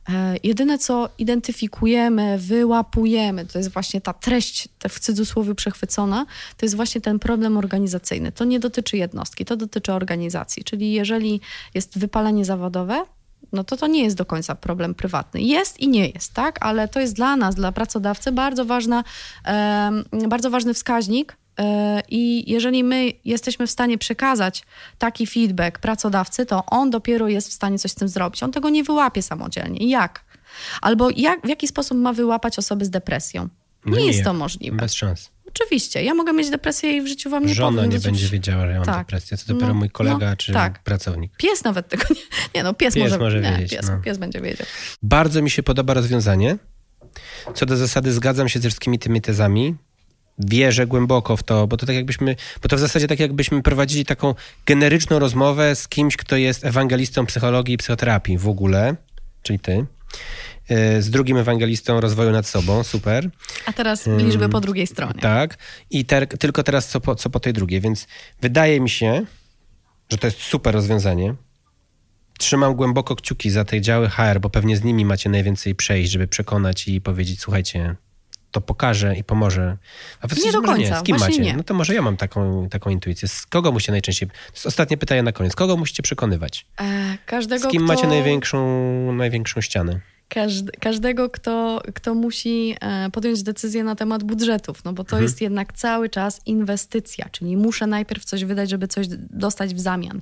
[0.09, 6.25] E, jedyne, co identyfikujemy, wyłapujemy, to jest właśnie ta treść w cudzysłowie przechwycona,
[6.57, 8.31] to jest właśnie ten problem organizacyjny.
[8.31, 10.63] To nie dotyczy jednostki, to dotyczy organizacji.
[10.63, 11.41] Czyli jeżeli
[11.73, 13.05] jest wypalenie zawodowe,
[13.51, 15.41] no to to nie jest do końca problem prywatny.
[15.41, 16.65] Jest i nie jest, tak?
[16.65, 19.03] Ale to jest dla nas, dla pracodawcy bardzo, ważna,
[20.27, 24.63] bardzo ważny wskaźnik, E, I jeżeli my jesteśmy w stanie przekazać
[24.97, 28.43] taki feedback pracodawcy, to on dopiero jest w stanie coś z tym zrobić.
[28.43, 29.89] On tego nie wyłapie samodzielnie.
[29.89, 30.25] Jak?
[30.81, 33.43] Albo jak, w jaki sposób ma wyłapać osoby z depresją?
[33.43, 34.77] Nie, no nie jest to możliwe.
[34.77, 35.29] Bez szans.
[35.53, 36.03] Oczywiście.
[36.03, 37.91] Ja mogę mieć depresję i w życiu wam nie Żona powiem.
[37.91, 38.97] nie będzie wiedziała, że ja mam tak.
[39.07, 39.37] depresję.
[39.37, 40.83] To dopiero no, mój kolega no, czy tak.
[40.83, 41.37] pracownik.
[41.37, 42.21] Pies nawet tego nie...
[42.55, 43.71] Nie no, pies, pies może, może nie, wiedzieć.
[43.71, 43.97] Pies, no.
[43.97, 44.67] pies będzie wiedział.
[45.03, 46.57] Bardzo mi się podoba rozwiązanie.
[47.53, 49.75] Co do zasady zgadzam się ze wszystkimi tymi tezami
[50.39, 54.05] wierzę głęboko w to, bo to tak jakbyśmy, bo to w zasadzie tak jakbyśmy prowadzili
[54.05, 54.35] taką
[54.65, 58.95] generyczną rozmowę z kimś, kto jest ewangelistą psychologii i psychoterapii w ogóle,
[59.43, 59.85] czyli ty.
[60.69, 63.29] E, z drugim ewangelistą rozwoju nad sobą, super.
[63.65, 65.21] A teraz liczby po drugiej stronie.
[65.21, 65.57] Tak.
[65.89, 67.81] I ter, tylko teraz co po, co po tej drugiej.
[67.81, 68.07] Więc
[68.41, 69.25] wydaje mi się,
[70.09, 71.35] że to jest super rozwiązanie.
[72.37, 76.27] Trzymam głęboko kciuki za te działy HR, bo pewnie z nimi macie najwięcej przejść, żeby
[76.27, 77.95] przekonać i powiedzieć, słuchajcie,
[78.51, 79.77] to pokaże i pomoże.
[80.21, 80.99] A wy nie do końca, nie.
[80.99, 81.41] Z kim macie?
[81.41, 81.57] Nie.
[81.57, 83.27] No to może ja mam taką, taką intuicję.
[83.27, 84.29] Z kogo musicie najczęściej...
[84.29, 85.55] To jest ostatnie pytanie na koniec.
[85.55, 86.65] Kogo musicie przekonywać?
[86.81, 87.93] E, każdego, Z kim kto...
[87.93, 89.99] macie największą, największą ścianę?
[90.79, 95.23] Każdego, kto, kto musi e, podjąć decyzję na temat budżetów, no bo to mhm.
[95.23, 100.21] jest jednak cały czas inwestycja, czyli muszę najpierw coś wydać, żeby coś dostać w zamian.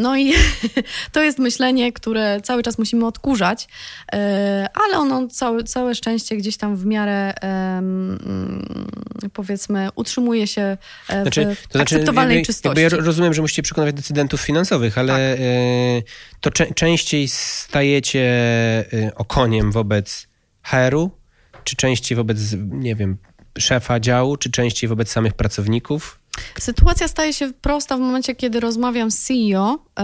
[0.00, 0.32] No i
[1.12, 3.68] to jest myślenie, które cały czas musimy odkurzać,
[4.12, 7.34] e, ale ono całe, całe szczęście gdzieś tam w miarę
[9.32, 10.76] powiedzmy utrzymuje się e,
[11.20, 12.82] w znaczy, to znaczy, akceptowalnej jakby, czystości.
[12.82, 15.40] Jakby ja rozumiem, że musicie przekonywać decydentów finansowych, ale tak.
[15.40, 18.30] E, to cze częściej stajecie
[19.14, 20.28] okoniem wobec
[20.62, 21.10] HR-u,
[21.64, 22.38] czy częściej wobec,
[22.70, 23.16] nie wiem,
[23.58, 26.19] szefa działu, czy częściej wobec samych pracowników?
[26.58, 30.02] Sytuacja staje się prosta w momencie, kiedy rozmawiam z CEO e,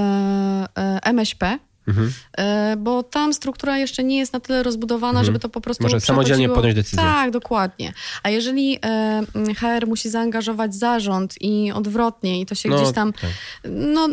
[0.77, 2.13] e, MŚP, Mhm.
[2.39, 5.25] E, bo tam struktura jeszcze nie jest na tyle rozbudowana, mhm.
[5.25, 6.99] żeby to po prostu Może samodzielnie podjąć decyzję.
[6.99, 7.93] Tak, dokładnie.
[8.23, 13.13] A jeżeli e, HR musi zaangażować zarząd i odwrotnie i to się no, gdzieś tam...
[13.13, 13.31] Tak.
[13.71, 14.09] No,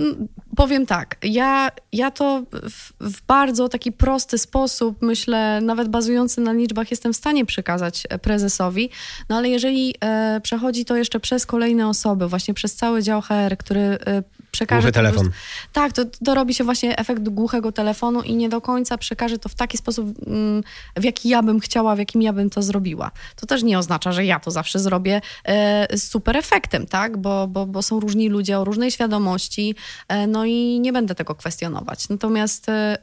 [0.56, 6.54] powiem tak, ja, ja to w, w, bardzo taki prosty sposób, myślę, nawet bazujący na
[6.54, 8.90] liczbach, jestem w stanie przekazać prezesowi,
[9.30, 13.58] no ale jeżeli e, przechodzi to jeszcze przez kolejne osoby, właśnie przez cały dział HR,
[13.58, 14.82] który e, przekaże...
[14.82, 15.30] Głuchy telefon.
[15.74, 19.50] tak, to, to robi się właśnie efekt głuchego telefonu i nie do końca przekaże to
[19.50, 20.64] w taki sposób, mm,
[20.96, 23.12] w jaki ja bym chciała, w jakim ja bym to zrobiła.
[23.36, 27.18] To też nie oznacza, że ja to zawsze zrobię e, z super efektem, tak?
[27.18, 29.76] Bo, bo, bo są różni ludzie o różnej świadomości,
[30.08, 32.10] e, no i nie będę tego kwestionować.
[32.10, 32.98] Natomiast e,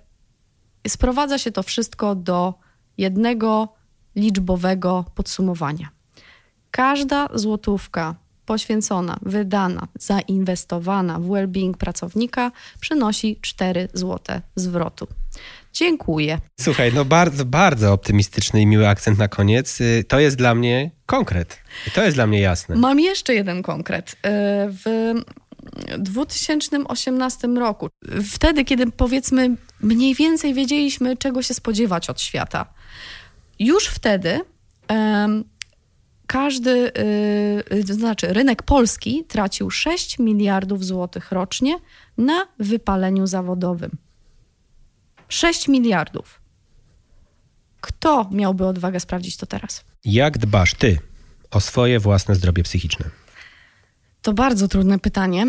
[0.89, 2.55] sprowadza się to wszystko do
[2.99, 3.75] jednego
[4.17, 5.89] liczbowego podsumowania.
[6.71, 8.15] Każda złotówka
[8.51, 15.07] poświęcona, wydana, zainwestowana w well-being pracownika przynosi 4 zł zwrotu.
[15.73, 16.39] Dziękuję.
[16.61, 19.81] Słuchaj, no bardzo, bardzo optymistyczny i miły akcent na koniec.
[19.81, 21.61] Y, to jest dla mnie konkret.
[21.95, 22.77] To jest dla mnie jasne.
[22.77, 24.13] Mam jeszcze jeden konkret.
[24.13, 24.17] Y,
[24.85, 25.15] w
[25.99, 27.89] 2018 roku,
[28.33, 32.67] wtedy, kiedy powiedzmy mniej więcej wiedzieliśmy, czego się spodziewać od świata,
[33.59, 34.41] już wtedy
[36.31, 36.93] każdy,
[37.71, 41.79] yy, to znaczy rynek polski tracił 6 miliardów złotych rocznie
[42.19, 43.91] na wypaleniu zawodowym.
[45.29, 46.41] 6 miliardów.
[47.81, 49.85] Kto miałby odwagę sprawdzić to teraz?
[50.05, 50.99] Jak dbasz ty
[51.51, 53.07] o swoje własne zdrowie psychiczne?
[54.23, 55.47] To bardzo trudne pytanie,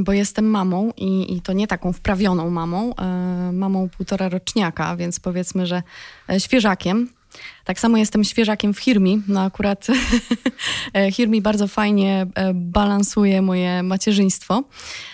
[0.00, 5.20] bo jestem mamą i, i to nie taką wprawioną mamą, e, mamą półtora roczniaka, więc
[5.20, 5.82] powiedzmy, że
[6.30, 7.19] e, świeżakiem.
[7.64, 9.22] Tak samo jestem świeżakiem w Hirmi.
[9.28, 9.86] No akurat
[10.94, 14.62] e, Hirmi bardzo fajnie e, balansuje moje macierzyństwo,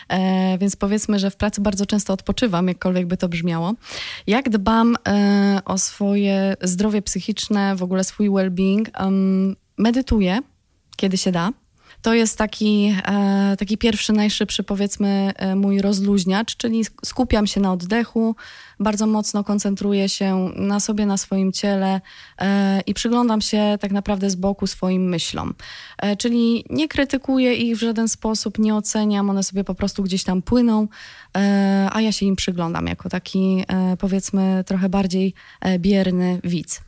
[0.08, 3.74] e, więc powiedzmy, że w pracy bardzo często odpoczywam, jakkolwiek by to brzmiało.
[4.26, 4.96] Jak dbam
[5.64, 8.88] o swoje zdrowie psychiczne, w ogóle swój well-being?
[9.78, 10.38] Medytuję,
[10.96, 11.52] kiedy się da
[12.02, 17.72] to jest taki, e, taki pierwszy, najszybszy, powiedzmy, e, mój rozluźniacz, czyli skupiam się na
[17.72, 18.36] oddechu,
[18.80, 22.00] bardzo mocno koncentruję się na sobie, na swoim ciele
[22.38, 25.54] e, i przyglądam się tak naprawdę z boku swoim myślom.
[26.18, 30.42] Czyli nie krytykuję ich w żaden sposób, nie oceniam, one sobie po prostu gdzieś tam
[30.42, 30.88] płyną,
[31.92, 33.64] a ja się im przyglądam jako taki,
[33.98, 35.34] powiedzmy, trochę bardziej
[35.78, 36.80] bierny widz.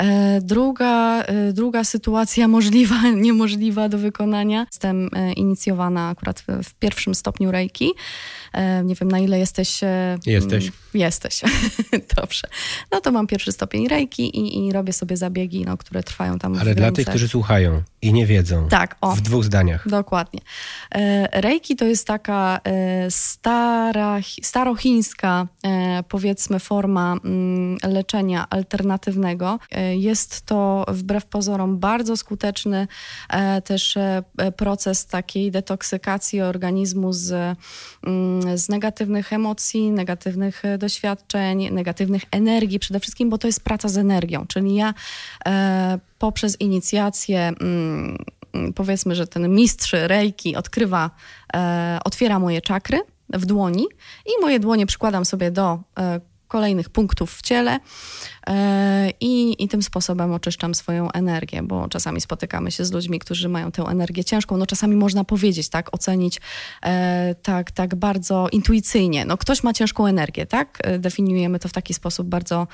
[0.00, 4.66] E, druga, e, druga sytuacja możliwa, niemożliwa do wykonania.
[4.72, 7.92] Jestem e, inicjowana akurat w, pierwszym stopniu rejki.
[8.84, 9.80] Nie wiem, na ile jesteś.
[10.26, 10.72] Jesteś.
[10.94, 11.40] Jesteś.
[12.16, 12.48] Dobrze.
[12.92, 16.58] No to mam pierwszy stopień rejki i, i robię sobie zabiegi, no, które trwają tam.
[16.58, 18.68] Ale dla tych, którzy słuchają i nie wiedzą.
[18.68, 19.16] Tak, o.
[19.16, 19.88] W dwóch zdaniach.
[19.88, 20.40] Dokładnie.
[21.32, 22.60] Rejki to jest taka
[23.08, 23.69] stara,
[24.42, 25.46] starochińska,
[26.08, 29.58] powiedzmy, forma mm, leczenia alternatywnego.
[29.92, 32.88] Jest to wbrew pozorom bardzo skuteczny
[33.28, 34.22] e, też e,
[34.56, 37.56] proces takiej detoksykacji organizmu z,
[38.06, 43.98] mm, z negatywnych emocji, negatywnych doświadczeń, negatywnych energii przede wszystkim, bo to jest praca z
[43.98, 44.94] energią, czyli ja
[45.46, 48.24] e, poprzez inicjację mm,
[48.74, 51.10] powiedzmy, że ten mistrz rejki odkrywa,
[52.04, 53.00] otwiera moje czakry
[53.32, 53.86] w dłoni
[54.26, 55.78] i moje dłonie przykładam sobie do
[56.50, 57.72] kolejnych punktów w ciele.
[57.72, 57.80] e,
[59.20, 63.72] i, i tym sposobem oczyszczam swoją energię, bo czasami spotykamy się z ludźmi, którzy mają
[63.72, 64.56] tę energię ciężką.
[64.56, 66.40] No czasami można powiedzieć, tak, ocenić
[66.82, 69.24] e, tak, tak bardzo intuicyjnie.
[69.24, 70.78] No ktoś ma ciężką energię, tak?
[70.82, 72.66] E, definiujemy to w taki sposób bardzo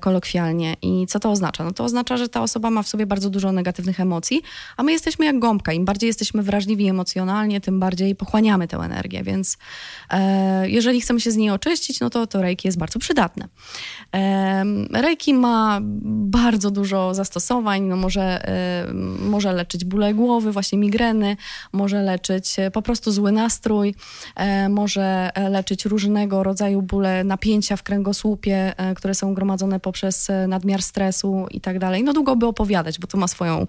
[0.00, 0.76] kolokwialnie.
[0.82, 1.64] I co to oznacza?
[1.64, 4.42] No to oznacza, że ta osoba ma w sobie bardzo dużo negatywnych emocji,
[4.76, 5.72] a my jesteśmy jak gąbka.
[5.72, 9.58] Im bardziej jesteśmy wrażliwi emocjonalnie, tym bardziej pochłaniamy tę energię, więc
[10.62, 13.48] jeżeli chcemy się z niej oczyścić, no to to rejki jest bardzo przydatne.
[14.94, 18.44] Reiki ma bardzo dużo zastosowań, no może,
[19.18, 21.36] może leczyć bóle głowy, właśnie migreny,
[21.72, 23.94] może leczyć e, po prostu zły nastrój,
[24.36, 31.46] e, może leczyć różnego rodzaju bóle napięcia w kręgosłupie, które są gromadzone poprzez nadmiar stresu
[31.50, 32.04] i tak dalej.
[32.04, 33.66] No długo by opowiadać, bo to ma swoją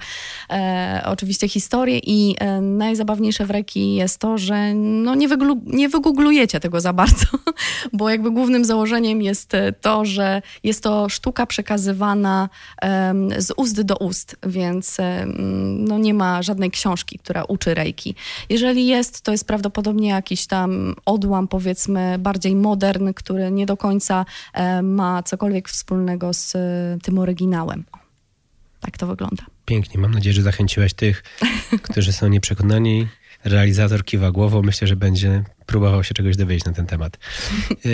[1.06, 6.82] oczywiście historię i najzabawniejsze w Reiki jest to, że no nie, wyglu, nie wygooglujecie tego
[6.82, 7.26] za bardzo,
[7.94, 12.50] bo jakby głównym założeniem jest to, że jest to sztuka przekazywana
[13.38, 14.98] z ust do ust, więc
[15.78, 18.16] no nie ma żadnej książki, która uczy rejki.
[18.50, 24.26] Jeżeli jest, to jest prawdopodobnie jakiś tam odłam, powiedzmy, bardziej modern, który nie do końca
[24.84, 27.84] ma cokolwiek wspólnego z e, tym oryginałem.
[28.82, 29.44] Tak to wygląda.
[29.66, 30.02] Pięknie.
[30.02, 31.24] Mam nadzieję, że zachęciłeś tych,
[31.90, 33.08] którzy są nieprzekonani.
[33.44, 34.62] Realizator kiwa głową.
[34.62, 37.18] Myślę, że będzie próbował się czegoś dowiedzieć na ten temat.
[37.72, 37.90] E,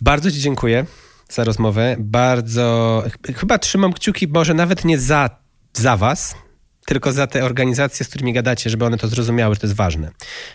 [0.00, 0.86] bardzo Ci dziękuję
[1.34, 1.96] za rozmowę.
[1.98, 3.04] Bardzo,
[3.36, 5.30] chyba trzymam kciuki, może nawet nie za,
[5.72, 6.34] za Was,
[6.86, 10.10] tylko za te organizacje, z którymi gadacie, żeby one to zrozumiały, że to jest ważne.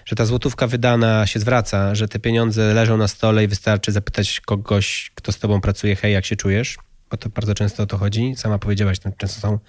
[0.06, 4.42] Że ta złotówka wydana się zwraca, że te pieniądze leżą na stole i wystarczy zapytać
[4.42, 6.78] kogoś, kto z tobą pracuje, hej, jak się czujesz?
[7.12, 8.34] Bo to bardzo często o to chodzi.
[8.38, 9.60] Sama powiedziałaś, to często są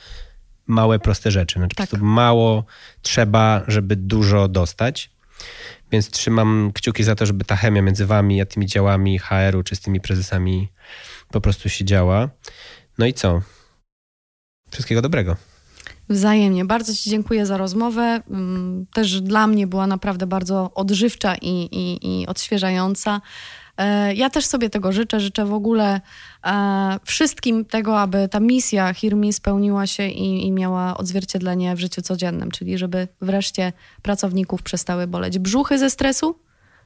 [0.67, 1.59] małe, proste rzeczy.
[1.59, 1.87] Znaczy, tak.
[1.87, 2.65] po prostu mało
[3.03, 5.11] trzeba, żeby dużo dostać.
[5.93, 9.77] Więc trzymam kciuki za to, żeby ta chemia między wami a tymi działami HR-u czy
[9.77, 10.69] z tymi prezesami
[11.31, 12.29] po prostu się działa.
[12.99, 13.43] No i co?
[14.71, 15.37] Wszystkiego dobrego.
[16.09, 16.65] Wzajemnie.
[16.65, 18.21] Bardzo Ci dziękuję za rozmowę.
[18.31, 23.21] Mm, też dla mnie była naprawdę bardzo odżywcza i, i, i odświeżająca.
[23.81, 25.21] E, ja też sobie tego życzę.
[25.21, 26.01] Życzę w ogóle
[26.47, 32.03] e, wszystkim tego, aby ta misja Hirmi spełniła się i, i, miała odzwierciedlenie w życiu
[32.03, 33.73] codziennym, czyli żeby wreszcie
[34.03, 36.39] pracowników przestały boleć brzuchy ze stresu,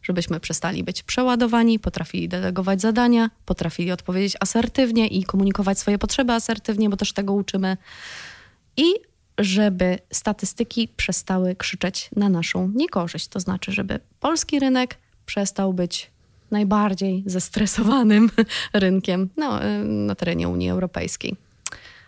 [0.02, 6.90] żebyśmy przestali być przeładowani, potrafili delegować zadania, potrafili odpowiedzieć asertywnie i komunikować swoje potrzeby asertywnie,
[6.90, 7.76] bo też tego uczymy.
[8.76, 8.84] I
[9.38, 13.28] żeby statystyki przestały krzyczeć na naszą niekorzyść.
[13.28, 16.13] To znaczy, żeby polski rynek przestał być
[16.54, 18.30] najbardziej zestresowanym
[18.84, 21.36] rynkiem no, na terenie Unii Europejskiej.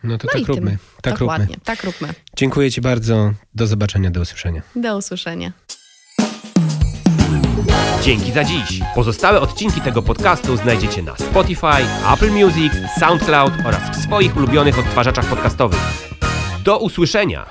[0.04, 0.78] No to no tak róbmy.
[1.02, 1.64] Tak Dokładnie, róbmy.
[1.64, 2.08] tak róbmy.
[2.36, 3.32] Dziękuję Ci bardzo.
[3.54, 4.62] Do zobaczenia, do usłyszenia.
[4.76, 5.52] Do usłyszenia.
[8.02, 8.80] Dzięki za dziś.
[8.94, 11.82] Pozostałe odcinki tego podcastu znajdziecie na Spotify,
[12.12, 15.80] Apple Music, SoundCloud oraz w swoich ulubionych odtwarzaczach podcastowych.
[16.64, 17.46] Do usłyszenia!